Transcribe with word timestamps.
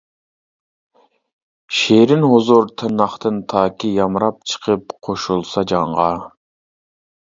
شېرىن 1.81 2.25
ھۇزۇر 2.33 2.67
تىرناقتىن 2.83 3.39
تاكى، 3.55 3.95
يامراپ 4.01 4.43
چىقىپ 4.55 5.01
قوشۇلسا 5.11 5.71
جانغا. 5.75 6.13